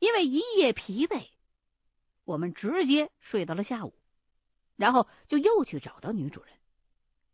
[0.00, 1.28] 因为一夜疲惫，
[2.24, 3.94] 我们直接睡到了下午，
[4.74, 6.54] 然后就又去找到女主人，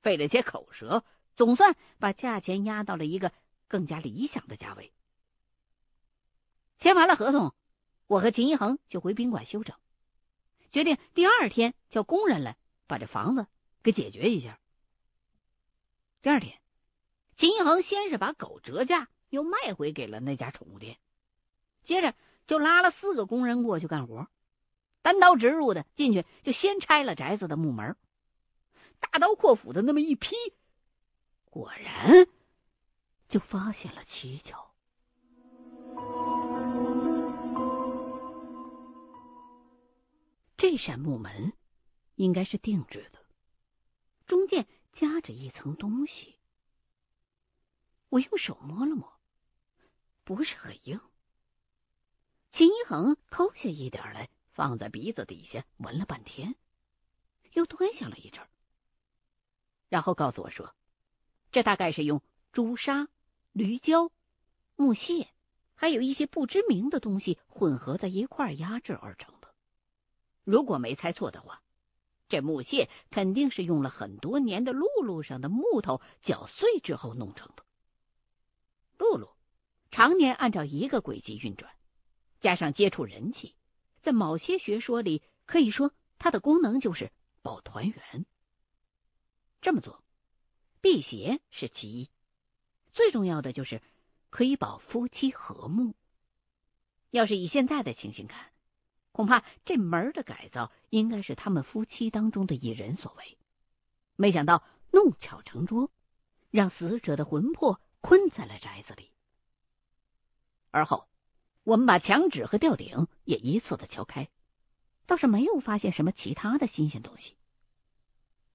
[0.02, 1.04] 费了些口舌，
[1.36, 3.32] 总算把价钱压到了一个
[3.68, 4.92] 更加理想的价位。
[6.80, 7.54] 签完了合同，
[8.08, 9.76] 我和秦一恒就回宾馆休整，
[10.72, 12.56] 决定第二天叫工人来
[12.88, 13.46] 把这房子
[13.84, 14.58] 给解决一下。
[16.20, 16.60] 第二天，
[17.36, 20.98] 秦一恒先是把狗折价又卖回给了那家宠物店，
[21.84, 22.12] 接着。
[22.46, 24.28] 就拉了四个工人过去干活，
[25.02, 27.96] 单刀直入的进去，就先拆了宅子的木门，
[29.00, 30.34] 大刀阔斧的那么一劈，
[31.44, 32.26] 果然
[33.28, 34.72] 就发现了蹊跷。
[40.56, 41.52] 这扇木门
[42.14, 43.18] 应该是定制的，
[44.26, 46.36] 中间夹着一层东西。
[48.08, 49.12] 我用手摸了摸，
[50.24, 51.00] 不是很硬。
[52.56, 56.54] 秦一恒抠下一点来，放在鼻子底下闻了半天，
[57.52, 58.42] 又端详了一阵，
[59.90, 60.74] 然后告诉我说
[61.52, 63.08] ：“这大概是用朱砂、
[63.52, 64.10] 驴胶、
[64.74, 65.28] 木屑，
[65.74, 69.52] 还有一些不知名的东西混合在一块压制而成的。
[70.42, 71.60] 如果没猜错的话，
[72.30, 77.66] 这木屑肯定是用了很多年的露露上的木头搅碎之后弄成的。
[78.96, 79.28] 露露
[79.90, 81.70] 常年按照一个轨迹运转。”
[82.40, 83.54] 加上接触人气，
[84.02, 87.10] 在某些学说里，可以说它的功能就是
[87.42, 88.26] 保团圆。
[89.60, 90.04] 这么做，
[90.80, 92.10] 辟邪是其一，
[92.92, 93.82] 最重要的就是
[94.30, 95.94] 可以保夫妻和睦。
[97.10, 98.52] 要是以现在的情形看，
[99.12, 103.38] 恐怕这门的改造应该是他们夫妻当中的一人所为。
[104.14, 105.90] 没想到弄巧成拙，
[106.50, 109.10] 让死者的魂魄困在了宅子里，
[110.70, 111.08] 而后。
[111.66, 114.30] 我们把墙纸和吊顶也一次的敲开，
[115.06, 117.36] 倒是没有发现什么其他的新鲜东西。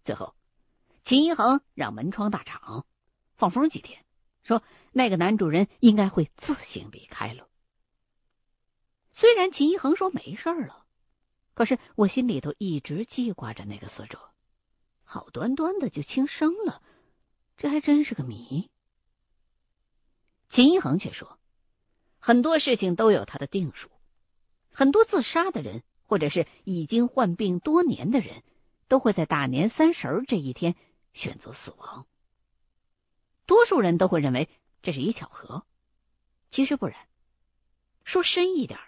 [0.06, 0.34] 最后，
[1.04, 2.86] 秦一恒让门窗大敞，
[3.36, 4.06] 放风几天，
[4.44, 4.64] 说
[4.94, 7.50] 那个男主人应该会自行离开了。
[9.12, 10.86] 虽然秦一恒说没事了，
[11.54, 14.32] 可是我心里头一直记挂着那个死者，
[15.04, 16.82] 好端端的就轻生了，
[17.58, 18.72] 这还真是个谜。
[20.48, 21.38] 秦一恒却说。
[22.24, 23.90] 很多事情都有它的定数，
[24.72, 28.44] 很多自杀的人，或者是已经患病多年的人，
[28.88, 30.76] 都会在大年三十这一天
[31.14, 32.06] 选择死亡。
[33.48, 34.50] 多数人都会认为
[34.84, 35.66] 这是一巧合，
[36.52, 36.96] 其实不然。
[38.04, 38.80] 说深一点，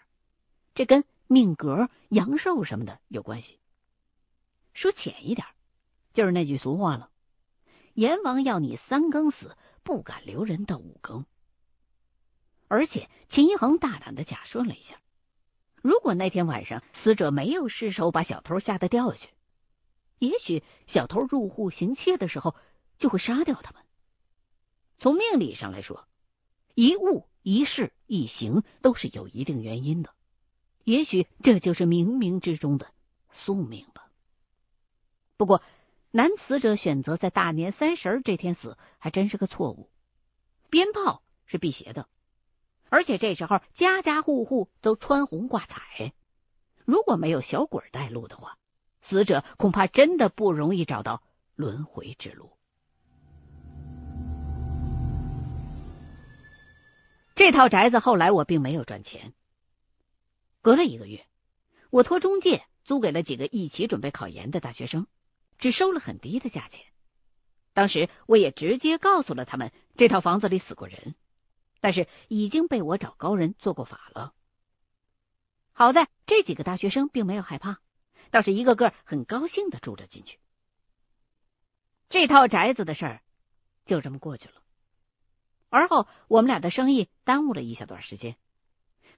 [0.76, 3.58] 这跟命格、阳寿什么的有关系；
[4.74, 5.48] 说浅一点，
[6.14, 7.10] 就是那句俗话了：
[7.96, 11.26] 阎王要你三更死，不敢留人到五更。
[12.74, 15.00] 而且秦一恒大胆的假设了一下，
[15.84, 19.30] 如果那天晚上死者没有失手把小偷吓得掉下去，
[20.18, 22.56] 也许小偷入户行窃的时候
[22.98, 23.84] 就会杀掉他们。
[24.98, 26.08] 从命理上来说，
[26.74, 30.10] 一物一事一行都是有一定原因的，
[30.84, 32.88] 也许这就是冥冥之中的
[33.34, 34.10] 宿命吧。
[35.38, 35.62] 不过，
[36.10, 39.92] 男死者选择在大年三十这天死，还真是个错误。
[40.72, 42.10] 鞭炮是辟邪的。
[42.94, 46.14] 而且这时候家家户户都穿红挂彩，
[46.86, 48.60] 如果没有小鬼带路的话，
[49.02, 51.24] 死者恐怕真的不容易找到
[51.56, 52.52] 轮回之路。
[57.34, 59.34] 这套宅子后来我并没有赚钱。
[60.62, 61.26] 隔了一个月，
[61.90, 65.08] 我托中介租给了几个一起准备考研的大学生，
[65.58, 66.86] 只收了很低的价钱。
[67.74, 71.16] 当时我也直接告诉了他们，这套房子里死过人。
[71.84, 74.34] 但是已经被我找高人做过法了。
[75.74, 77.82] 好在这几个大学生并没有害怕，
[78.32, 80.40] 倒是一个个很高兴的住了进去。
[82.08, 83.22] 这套宅子的事儿
[83.86, 84.62] 就这么过去了。
[85.68, 88.38] 而后我们俩的生意耽误了一小段时间，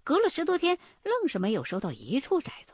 [0.04, 2.74] 隔了十多天，愣是没有收到一处宅子。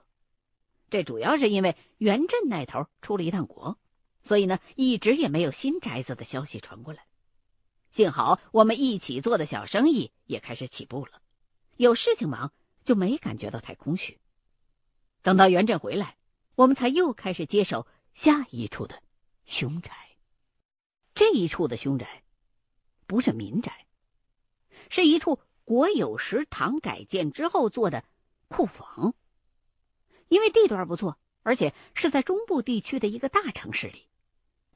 [0.90, 3.78] 这主要是因为原镇那头出了一趟国，
[4.24, 7.04] 所以呢，一直也没有新宅子的消息传过来。
[7.92, 11.22] 幸好我们一起做的小生意也开始起步了，
[11.76, 12.54] 有事情忙
[12.86, 14.18] 就没感觉到太空虚。
[15.22, 16.16] 等到袁振回来，
[16.56, 19.04] 我们才又开始接手下一处的
[19.46, 19.92] 凶宅。
[21.14, 22.24] 这一处的凶宅
[23.08, 23.86] 不是民宅，
[24.90, 28.06] 是一处国有食堂改建之后做的
[28.48, 29.14] 库房。
[30.30, 34.08] 因为地段不错，而且是在中部地区的一个大城市里，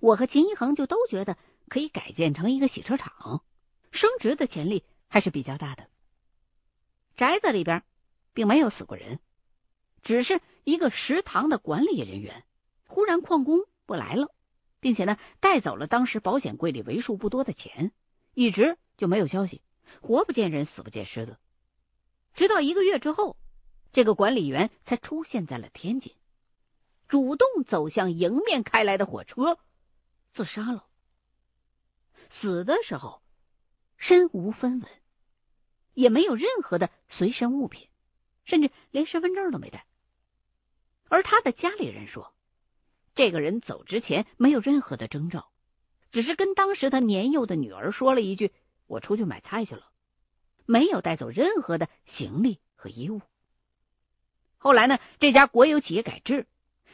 [0.01, 1.37] 我和秦一恒就都觉得。
[1.67, 3.43] 可以改建成一个洗车场，
[3.91, 5.87] 升值的潜力还是比较大的。
[7.15, 7.83] 宅子里边
[8.33, 9.19] 并没有死过人，
[10.03, 12.43] 只是一个食堂的管理人员
[12.87, 14.33] 忽然旷工不来了，
[14.79, 17.91] 并且呢带走了当时保险柜里为数不多的钱，
[18.33, 19.61] 一直就没有消息，
[20.01, 21.39] 活不见人，死不见尸的。
[22.33, 23.37] 直到一个月之后，
[23.93, 26.13] 这个管理员才出现在了天津，
[27.07, 29.57] 主动走向迎面开来的火车，
[30.33, 30.85] 自杀了。
[32.29, 33.21] 死的时候
[33.97, 34.89] 身无分文。
[35.93, 37.87] 也没有任何的随身物品，
[38.43, 39.85] 甚至连身份证都没带。
[41.07, 42.35] 而他的家里人说，
[43.13, 45.49] 这个人走之前没有任何的征兆，
[46.11, 48.51] 只是跟当时他年幼的女儿说了一句
[48.87, 49.89] ：“我出去买菜去了。”
[50.67, 53.21] 没有带走任何的行李和衣物。
[54.57, 56.45] 后来呢，这家国有企业改制，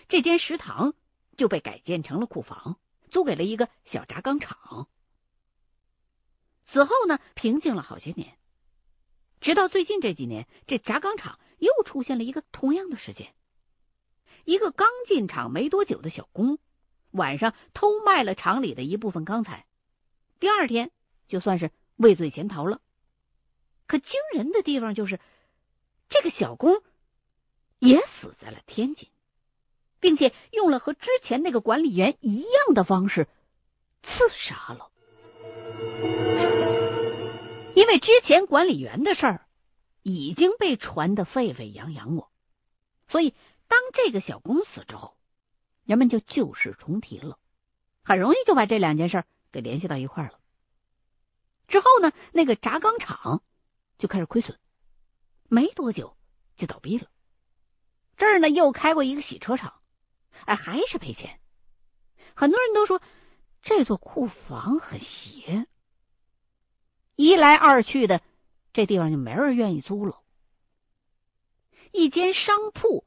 [0.10, 0.94] 这间食堂
[1.38, 2.78] 就被改建成了库房，
[3.10, 4.88] 租给了一个小轧钢厂。
[6.72, 8.38] 此后呢，平静了好些年。
[9.42, 13.34] 直到最近这几年，这轧钢厂又出现了一个同样的事件：
[14.46, 16.60] 一个刚进厂没多久的小工，
[17.12, 19.66] 晚上偷卖了厂里的一部分钢材，
[20.40, 20.92] 第二天
[21.28, 22.80] 就算是畏罪潜逃了。
[23.86, 25.20] 可惊人的地方就是，
[26.08, 26.82] 这个小工
[27.80, 29.10] 也死在了天津，
[30.00, 33.28] 并且用了和之前那个管理员一样的方式
[34.02, 34.90] 自杀了。
[37.76, 39.48] 因为之前管理员的事儿
[40.04, 42.32] 已经被传得沸沸扬扬过，
[43.08, 43.34] 所以
[43.68, 45.18] 当这个小工死之后，
[45.86, 47.38] 人们就旧事重提了，
[48.04, 50.40] 很容易就把这两件事给联系到一块了。
[51.68, 53.42] 之后呢，那个轧钢厂
[53.98, 54.60] 就开始亏损，
[55.48, 56.18] 没多久
[56.58, 57.08] 就倒闭了。
[58.18, 59.76] 这儿呢又开过一个洗车厂，
[60.46, 61.40] 哎，还是赔钱。
[62.36, 63.02] 很多人都说
[63.62, 65.68] 这座库房很邪。
[67.16, 68.22] 一来二去的，
[68.74, 70.20] 这地方就没人愿意租了。
[71.92, 73.06] 一间商铺、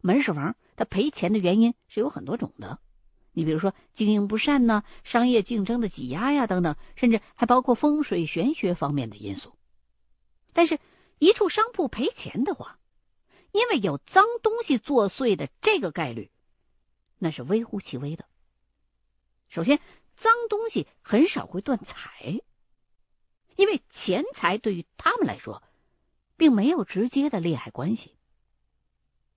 [0.00, 2.80] 门市房，它赔钱的原因是有很多种的。
[3.32, 9.56] 你比如说经营不善呢，商业竞争的挤压呀，等等，甚至还包括风水玄学方面的因素。
[10.52, 10.78] 但是，
[11.18, 12.78] 一处商铺赔钱的话，
[13.50, 16.30] 因为有脏东西作祟的这个概率，
[17.18, 18.24] 那是微乎其微的。
[19.48, 19.80] 首先，
[20.14, 22.40] 脏东西很少会断财。
[23.56, 25.62] 因为钱财对于他们来说，
[26.36, 28.16] 并没有直接的利害关系。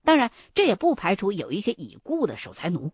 [0.03, 2.91] 当然，这也不排除有一些已故的守财奴。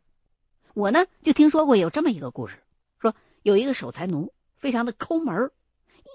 [0.73, 2.63] 我呢，就听说过有这么一个故事，
[2.99, 5.51] 说有一个守财奴非常的抠门，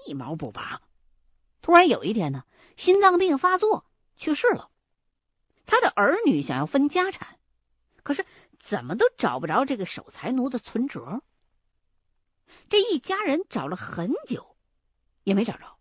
[0.05, 0.81] 一毛不拔。
[1.61, 2.43] 突然有一天呢，
[2.75, 3.85] 心脏病发作
[4.17, 4.69] 去世了。
[5.65, 7.37] 他的儿女想要分家产，
[8.03, 8.25] 可是
[8.59, 11.21] 怎么都找不着这个守财奴的存折。
[12.69, 14.55] 这一家人找了很久。
[15.29, 15.77] 也没找着，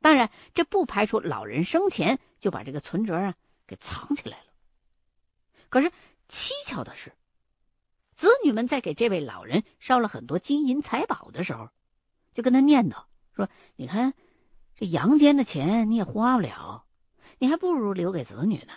[0.00, 3.34] 当然，这不排除老人生前就把这个存折啊
[3.66, 4.44] 给藏起来了。
[5.68, 5.90] 可是
[6.28, 7.12] 蹊跷的是，
[8.16, 11.68] 子女们在给这位老人烧了很多金银财宝的时候，
[12.32, 13.04] 就跟他念叨
[13.34, 14.14] 说：“你看，
[14.76, 16.84] 这阳间的钱你也花不了，
[17.38, 18.72] 你还不如留给子女呢，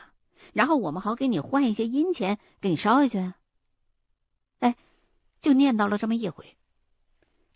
[0.54, 3.34] 然后我们好给你换一些阴钱给你烧下去。”
[4.60, 4.76] 哎，
[5.40, 6.58] 就念叨了这么一回，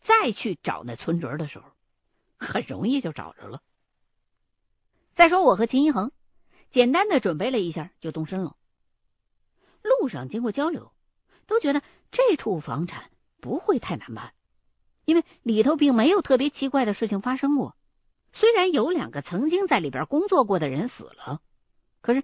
[0.01, 1.74] 再去找那存折的时候。
[2.37, 3.61] 很容易就找着了。
[5.13, 6.11] 再说，我和秦一恒
[6.71, 8.55] 简单的准备了一下，就动身了。
[9.81, 10.91] 路上经过交流，
[11.45, 14.33] 都觉得这处房产不会太难办，
[15.05, 17.75] 因为里头并没有特别奇怪的事情发生过。
[18.33, 21.41] 虽然有两个曾经在里边工作过的人死了，
[22.01, 22.23] 可是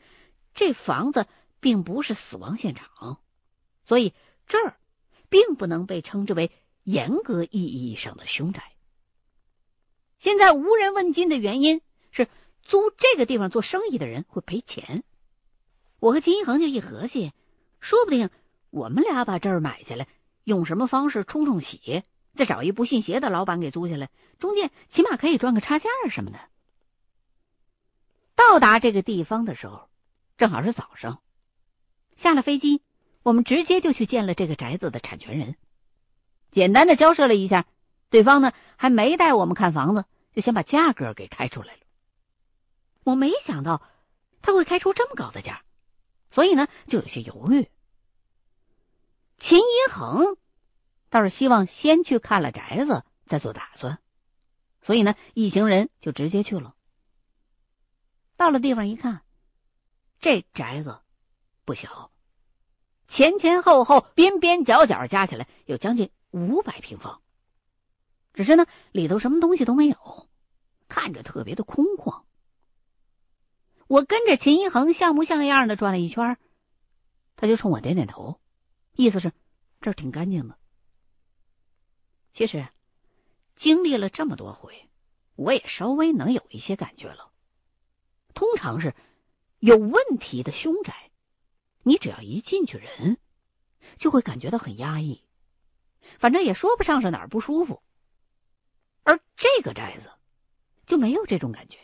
[0.53, 1.27] 这房子
[1.61, 3.21] 并不是死亡现场，
[3.85, 4.13] 所以
[4.47, 4.75] 这儿
[5.29, 6.51] 并不能被称之为
[6.83, 8.73] 严格意义上的凶宅。
[10.31, 11.81] 现在无人问津的原因
[12.13, 12.29] 是
[12.61, 15.03] 租这个地方做生意的人会赔钱。
[15.99, 17.33] 我和秦一恒就一合计，
[17.81, 18.29] 说不定
[18.69, 20.07] 我们俩把这儿买下来，
[20.45, 24.09] 用什么方式冲冲喜，再找一不信邪的老板给租下来，
[24.39, 26.39] 中间起码可以赚个差价什么的。
[28.33, 29.89] 到达这个地方的时候，
[30.37, 31.19] 正好是早上。
[32.15, 32.81] 下了飞机，
[33.21, 35.57] 我们直接就去见了这个宅子的产权人，
[36.51, 37.65] 简单的交涉了一下。
[38.09, 41.79] 对方呢还没带我们看房子，就先把价格给开出来了。
[43.03, 43.81] 我没想到
[44.41, 45.61] 他会开出这么高的价，
[46.31, 47.69] 所以呢就有些犹豫。
[49.39, 50.37] 秦一恒
[51.09, 53.99] 倒是希望先去看了宅子再做打算，
[54.81, 56.75] 所以呢一行人就直接去了。
[58.37, 59.21] 到了地方一看，
[60.19, 60.99] 这宅子
[61.65, 62.11] 不小，
[63.07, 67.21] 前前后后边边角角加起来有将近五百平方。
[68.33, 70.29] 只是呢，里头什么东西都没有，
[70.87, 72.23] 看着特别的空旷。
[73.87, 76.37] 我跟着秦一恒像模像样的转了一圈，
[77.35, 78.39] 他就冲我点点头，
[78.95, 79.33] 意思是
[79.81, 80.57] 这儿挺干净的。
[82.31, 82.67] 其实
[83.57, 84.87] 经历了这么多回，
[85.35, 87.31] 我也稍微能有一些感觉了。
[88.33, 88.95] 通常是
[89.59, 91.11] 有问题的凶宅，
[91.83, 93.17] 你只要一进去，人
[93.97, 95.21] 就会感觉到很压抑，
[96.19, 97.83] 反正也说不上是哪儿不舒服。
[99.41, 100.07] 这个宅子
[100.85, 101.79] 就没有这种感觉。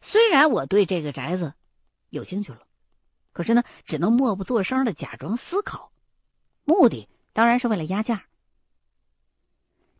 [0.00, 1.54] 虽然我对这个宅子
[2.08, 2.68] 有兴趣了，
[3.32, 5.90] 可是呢，只能默不作声的假装思考，
[6.62, 8.26] 目的当然是为了压价。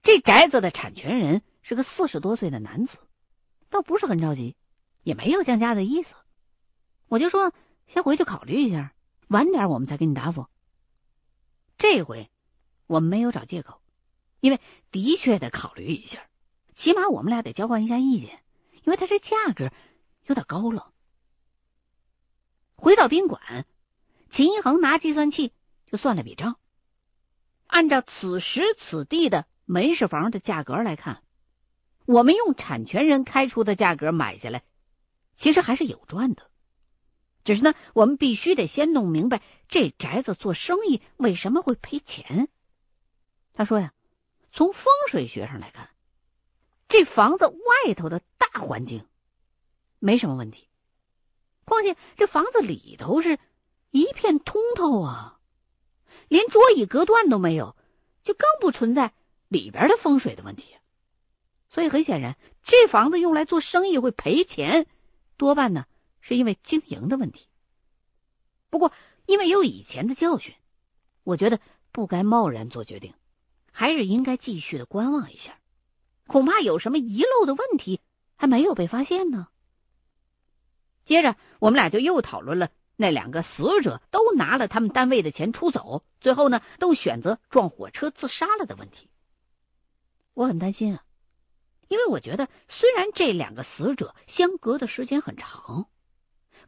[0.04, 2.96] 这宅子的产权人是个四十多岁的男子，
[3.68, 4.54] 倒不是很着急，
[5.02, 6.14] 也没有降价的意思。
[7.08, 7.52] 我就说
[7.88, 8.94] 先回去考虑一下，
[9.26, 10.46] 晚点我们再给你答复。
[11.76, 12.30] 这回
[12.86, 13.80] 我们没有找借口，
[14.44, 14.60] 因为
[14.90, 16.18] 的确得考虑一下，
[16.74, 18.42] 起码我们俩得交换一下意见，
[18.82, 19.72] 因为他这价格。
[20.26, 20.92] 有点高了。
[22.76, 23.66] 回到宾馆，
[24.28, 25.54] 秦一恒拿计算器
[25.86, 26.58] 就算了笔账。
[27.66, 31.22] 按照此时此地的门市房的价格来看，
[32.04, 34.62] 我们用产权人开出的价格买下来，
[35.36, 36.50] 其实还是有赚的。
[37.44, 42.50] 只是呢，我们必须得先弄明白这宅子做生意为什么会赔钱。
[43.54, 43.93] 他说呀，
[44.54, 45.90] 从风水学上来看，
[46.88, 49.04] 这房子外头的大环境。
[49.98, 50.68] 没什么问题，
[51.64, 53.40] 况且这房子里头是
[53.90, 55.40] 一片通透啊，
[56.28, 57.74] 连桌椅隔断都没有，
[58.22, 59.12] 就更不存在
[59.48, 60.76] 里边的风水的问题。
[61.68, 64.86] 所以很显然，这房子用来做生意会赔钱，
[65.36, 65.86] 多半呢
[66.20, 67.48] 是因为经营的问题。
[68.70, 68.92] 不过
[69.26, 70.54] 因为有以前的教训，
[71.24, 71.58] 我觉得
[71.90, 73.14] 不该贸然做决定，
[73.76, 75.58] 还是应该继续的观望一下，
[76.28, 78.00] 恐怕有什么遗漏的问题
[78.36, 79.48] 还没有被发现呢。
[81.04, 89.10] 接着，我们俩就又讨论了那两个死者都拿了他们单位的钱出走，最后呢都选择撞火车自杀了的问题。
[90.34, 91.04] 我很担心啊，
[91.88, 95.88] 因为我觉得虽然这两个死者相隔的时间很长，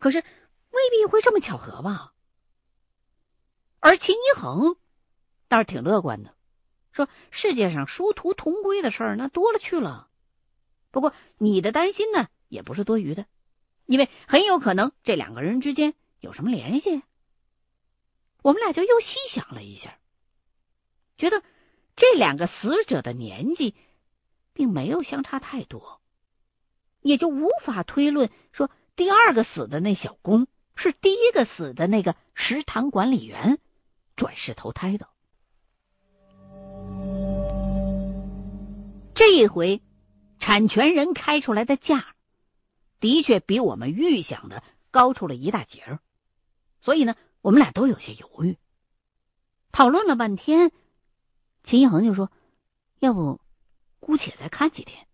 [0.00, 2.12] 可是未必会这么巧合吧。
[3.78, 4.76] 而秦一恒
[5.46, 6.35] 倒是挺乐观的，
[6.96, 10.08] 说世界上殊途同归的事儿那多了去了。
[10.90, 13.26] 不过你的担心呢也不是多余的。
[13.84, 17.02] 因为很有可能这两个人之间有什么联系，
[18.42, 19.96] 我们俩就又细想了一下，
[21.16, 21.40] 觉得
[21.94, 23.76] 这两个死者的年纪
[24.54, 26.00] 并没有相差太多，
[27.00, 33.60] 也就无法推论说第二个死的那小工是第一个死的那个食堂管理员
[34.16, 35.08] 转世投胎的。
[39.16, 39.82] 这一回
[40.38, 42.14] 产权人开出来的价。
[43.00, 46.00] 的确比我们预想的高出了一大截儿，
[46.80, 48.56] 所以呢，我们俩都有些犹豫。
[49.70, 50.72] 讨论了半天，
[51.62, 52.32] 秦一恒就说
[53.00, 53.40] ：“要不
[54.00, 55.06] 姑且再看几天，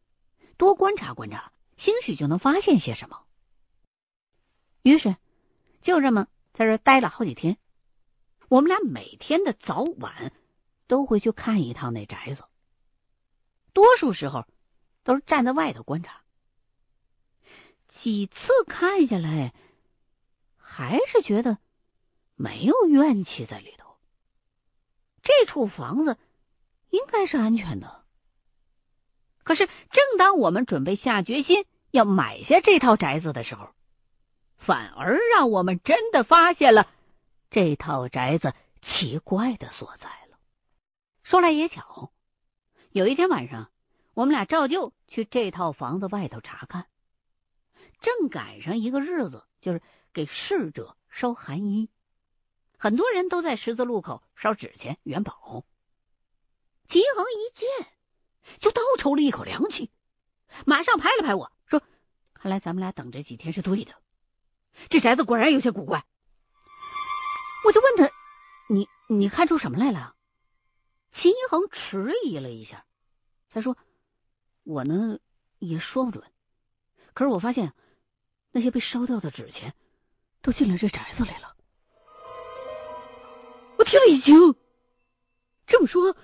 [0.57, 3.25] 多观察观察，兴许就能发现些什么。”
[4.83, 5.17] 于是
[5.81, 7.57] 就这么在这待了好几天。
[8.49, 10.33] 我们俩每天的早晚
[10.87, 12.45] 都会去看一趟那宅子，
[13.73, 14.47] 多数时候
[15.05, 16.23] 都是站在外头观察。
[17.89, 19.53] 几次看下来，
[20.57, 21.59] 还是觉得
[22.37, 23.97] 没有怨气在里头。
[25.23, 26.19] 这处房子
[26.89, 28.05] 应该是安全的。
[29.45, 33.71] 可是，正当我们准备下决心要买下这套宅子的时候，
[34.57, 36.89] 反而让我们真的发现了
[37.51, 40.39] 这套宅子奇怪的所在了。
[41.23, 42.13] 说来也巧，
[42.93, 43.71] 有一天晚上，
[44.13, 46.87] 我们俩照旧去这套房子外头查看。
[48.03, 49.81] 正赶上一个日子，就是
[50.13, 51.89] 给逝者烧寒衣，
[52.77, 55.65] 很多人都在十字路口烧纸钱、元宝。
[56.87, 57.89] 秦恒一见，
[58.61, 59.91] 就倒抽了一口凉气，
[60.67, 61.83] 马上拍了拍我说
[62.35, 63.95] ：“看来咱们俩等这几天是对的，
[64.91, 66.05] 这宅子果然有些古怪。”
[67.65, 68.13] 我就问他
[68.69, 70.15] ：“你你看出什么来了？”
[71.13, 72.85] 秦一恒迟疑了一下，
[73.51, 73.77] 他说
[74.65, 75.19] ：“我呢
[75.59, 76.25] 也说不准，
[77.15, 77.73] 可是我发现。”
[78.55, 79.75] 那些被烧掉的纸钱
[80.43, 81.57] 都进了这宅子里了。
[83.79, 84.55] 我听了一惊，
[85.67, 86.15] 这么说，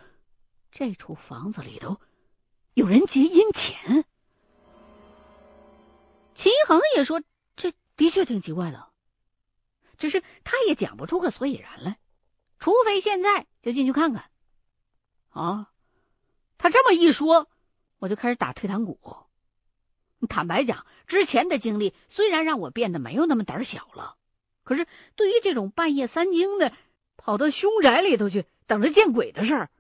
[0.71, 1.99] 这处房子里头
[2.75, 4.05] 有人劫阴钱。
[6.35, 7.23] 秦一恒也说，
[7.57, 8.91] 这的确挺奇怪的，
[9.97, 11.99] 只是他也讲不出个所以然来，
[12.59, 14.31] 除非现在就进去看看。
[15.39, 15.71] 啊，
[16.59, 17.49] 他这么一说，
[17.99, 18.99] 我就开始打退堂鼓。
[20.29, 24.17] 坦白讲，之前的经历虽然让我变得没有那么胆小了，
[24.65, 26.73] 可是对于这种半夜三更的
[27.17, 29.71] 跑到凶宅里头去等着见鬼的事儿，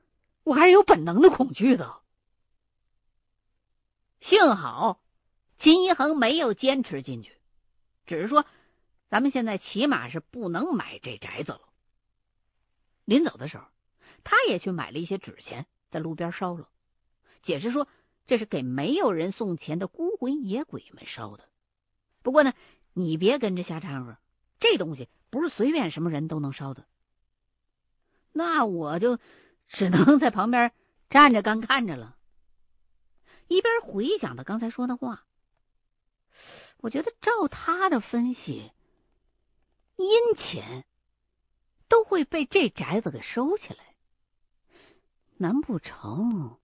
[0.45, 2.00] 我还是有本能的恐惧的。
[4.21, 5.00] 幸好
[5.59, 7.37] 秦一恒没有坚持进去，
[8.07, 8.47] 只是说
[9.09, 11.62] 咱们现在起码是不能买这宅子了。
[13.05, 13.65] 临走的时候，
[14.25, 16.69] 他也去买了一些纸钱，在路边烧了，
[17.43, 17.89] 解释说。
[18.27, 21.49] 这是给没有人送钱的孤魂野鬼们烧的。
[22.21, 22.53] 不过呢，
[22.93, 24.19] 你别跟着瞎掺和，
[24.61, 26.85] 这东西不是随便什么人都能烧的。
[28.33, 29.19] 那我就
[29.67, 30.75] 只能在旁边
[31.09, 32.19] 站着干看着了，
[33.47, 35.25] 一边回想他刚才说的话。
[36.77, 38.71] 我觉得照他的分析，
[39.97, 40.85] 阴钱
[41.89, 43.95] 都会被这宅子给收起来，
[45.38, 46.59] 难不成？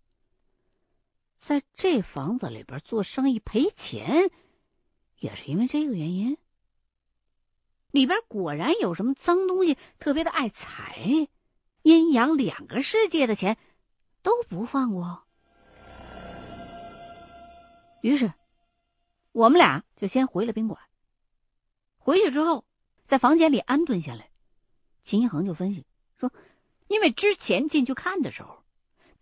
[1.46, 4.30] 在这房子里边做生意赔钱，
[5.18, 6.38] 也是因为这个原因。
[7.90, 11.28] 里边果然有什么脏东西，特别的爱财，
[11.82, 13.58] 阴阳两个世界的钱
[14.22, 15.22] 都不放过。
[18.00, 18.32] 于是，
[19.32, 20.80] 我们俩就先回了宾馆。
[21.98, 22.64] 回去之后，
[23.06, 24.30] 在房间里安顿下来，
[25.04, 25.86] 秦一恒就分析
[26.18, 26.32] 说
[26.88, 28.62] ：“因为之前进去看的时候。”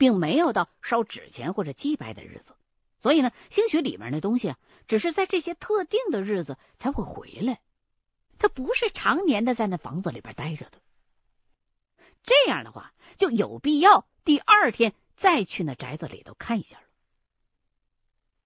[0.03, 2.57] 并没有到烧纸钱或者祭拜的日子，
[2.99, 4.57] 所以呢，兴许里面的东西，
[4.89, 7.61] 只是在这些特定的日子才会回来，
[8.37, 10.81] 他不是常年的在那房子里边待着的。
[12.25, 16.85] 这样的话，就有必要第二天再去那宅子里头看一下了。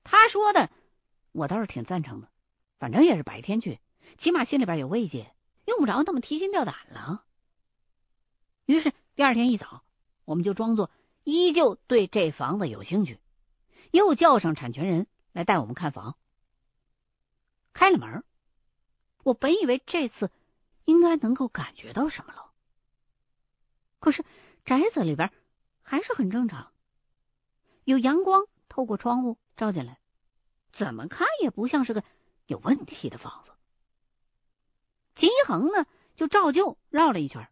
[0.05, 0.69] 他说的，
[1.33, 2.29] 我倒是挺赞成的，
[2.79, 3.81] 反正也是白天去，
[4.19, 5.35] 起码心里边有慰藉，
[5.65, 7.25] 用不着那么提心吊胆了。
[8.67, 9.83] 于是第二天一早，
[10.27, 10.91] 我们就装作。
[11.27, 13.19] 依旧对这房子有兴趣，
[13.91, 16.17] 又叫上产权人来带我们看房。
[17.73, 18.23] 开了门，
[19.25, 20.31] 我本以为这次
[20.85, 22.53] 应该能够感觉到什么了，
[23.99, 24.25] 可是
[24.65, 25.33] 宅子里边
[25.83, 26.71] 还是很正常，
[27.83, 29.99] 有阳光透过窗户照进来，
[30.71, 32.05] 怎么看也不像是个
[32.47, 33.51] 有问题的房子。
[35.17, 37.51] 秦一恒呢，就照旧绕了一圈，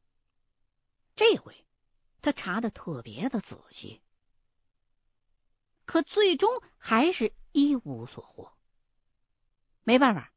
[1.17, 1.57] 这回。
[2.25, 4.01] 他查的特别的仔细，
[5.85, 8.51] 可最终还是一无所获。
[9.83, 10.33] 没办法，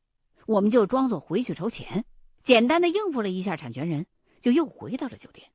[0.46, 2.04] 我们就装作回去筹钱，
[2.44, 4.06] 简单的应付了一下产权人，
[4.42, 5.50] 就又回到了酒店。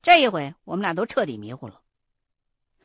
[0.00, 1.82] 这一回，我们俩都彻底迷糊了，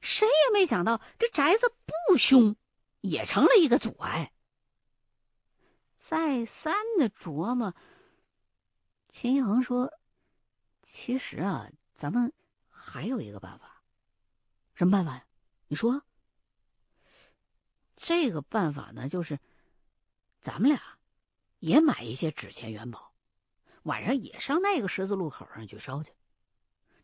[0.01, 1.73] 谁也没想到这宅子
[2.10, 2.58] 不凶，
[2.99, 4.34] 也成了一个阻碍。
[6.10, 7.73] 再三的琢磨，
[9.08, 9.93] 秦一恒说
[10.84, 12.34] ：“其实啊。”咱们
[12.69, 13.81] 还有一个办法，
[14.73, 15.25] 什么办法呀？
[15.67, 16.03] 你说，
[17.95, 19.39] 这个办法呢，就是
[20.41, 20.81] 咱们俩
[21.60, 23.13] 也买一些纸钱元宝，
[23.84, 26.12] 晚上也上那个十字路口上去烧去。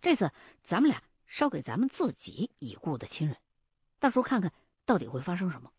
[0.02, 0.32] 这次
[0.64, 3.38] 咱们俩烧给咱们自己已故的亲人，
[4.00, 4.52] 到时候看看
[4.86, 5.72] 到底会发生什么。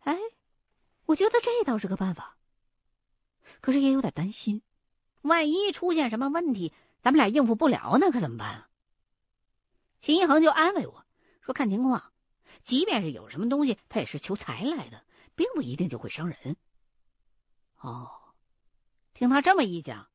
[0.00, 0.16] 哎，
[1.06, 2.36] 我觉得这倒是个办法，
[3.60, 4.62] 可是也有点担心，
[5.22, 6.72] 万一出现什么问题。
[7.04, 8.68] 咱们俩应付不了，那可怎么办啊？
[10.00, 11.04] 秦一恒就安慰我
[11.42, 12.10] 说：“看情况，
[12.62, 16.56] 即便是有什么东西，他也是求财来的，并不一定就会伤人。”
[17.78, 18.10] 哦，
[19.12, 20.08] 听他这么一讲，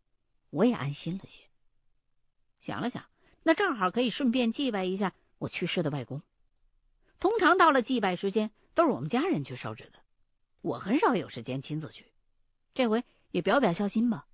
[0.49, 1.43] 我也安心了些。
[2.59, 3.05] 想了想，
[3.43, 6.23] 那正好可以顺便祭拜一下我去世的外公。
[7.19, 9.99] 通常到了祭拜时间，都是我们家人去烧纸的，
[10.61, 12.11] 我很少有时间亲自去。
[12.73, 14.25] 这回也表表孝心吧。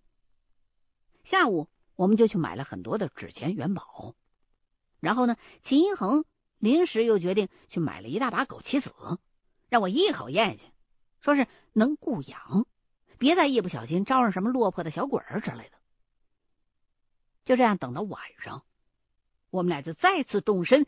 [1.25, 1.67] 下午。
[1.95, 4.15] 我们就去买了很多的纸钱元宝，
[4.99, 6.25] 然后呢，秦一恒
[6.57, 8.93] 临时又决定去买了一大把枸杞子，
[9.69, 10.71] 让我一口咽下去，
[11.21, 12.65] 说是能固阳，
[13.17, 15.77] 别再一不小心招上什么落魄的小鬼儿之类的。
[17.45, 18.63] 就这样，等到晚上，
[19.49, 20.87] 我们俩就再次动身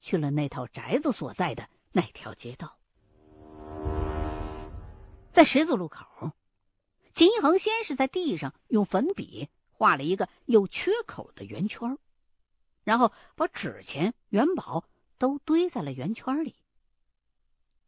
[0.00, 2.78] 去了那套宅子所在的那条街道，
[5.32, 6.32] 在十字路口，
[7.14, 9.48] 秦一恒先是在地上用粉笔。
[9.78, 11.98] 画了一个有缺口的圆圈，
[12.82, 14.84] 然后把纸钱、元宝
[15.18, 16.56] 都堆在了圆圈里，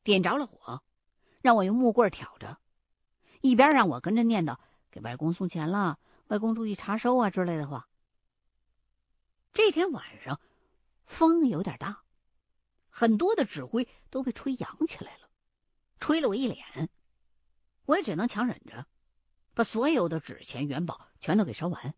[0.05, 0.85] 点着了火，
[1.43, 2.59] 让我用木棍挑着，
[3.41, 4.59] 一边让我跟着念叨
[4.93, 5.99] 给外公送钱了，
[6.29, 7.89] 外公注意查收啊之类的话。
[9.53, 10.41] 这天晚上
[11.07, 12.05] 风有点大，
[12.89, 15.29] 很多的纸灰都被吹扬起来了，
[15.99, 16.89] 吹了我一脸，
[17.85, 18.87] 我也只能强忍着。
[19.55, 21.95] 把所有的纸钱元宝全都给烧完。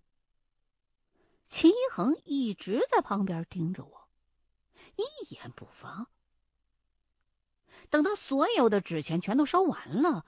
[1.49, 4.09] 秦一恒一直在旁边盯着我，
[4.97, 6.07] 一言不发。
[7.91, 10.25] 等到所有的纸钱全都烧完了，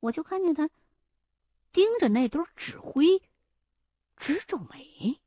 [0.00, 0.68] 我就看见他
[1.72, 3.22] 盯着那堆纸灰
[4.16, 5.20] 直皱眉。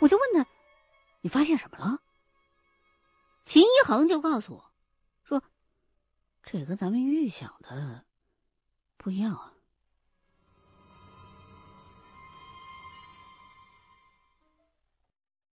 [0.00, 0.50] 我就问他
[1.22, 2.02] ：“你发现什么了？”
[3.46, 4.71] 秦一恒就告诉我
[6.54, 8.04] ：“这跟咱们预想的
[8.98, 9.54] 不一样啊。”